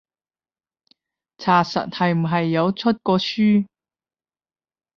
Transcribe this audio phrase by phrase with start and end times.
[1.37, 3.67] 查實係唔係有出過書？